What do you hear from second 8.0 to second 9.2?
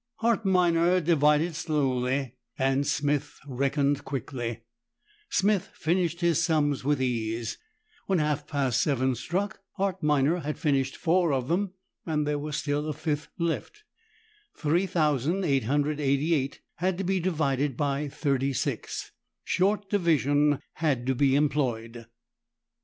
When half past seven